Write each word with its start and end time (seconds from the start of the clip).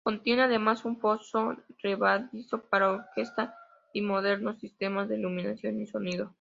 Contiene 0.03 0.41
además 0.41 0.83
un 0.83 0.97
foso 0.99 1.55
levadizo 1.83 2.63
para 2.71 2.89
orquesta 2.89 3.53
y 3.93 4.01
modernos 4.01 4.59
sistemas 4.59 5.07
de 5.07 5.17
iluminación 5.19 5.79
y 5.79 5.85
sonido. 5.85 6.29